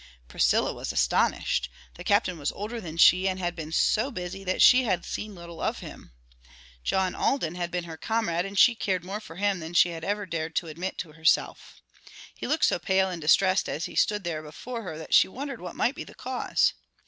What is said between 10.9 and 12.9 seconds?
to herself. He looked so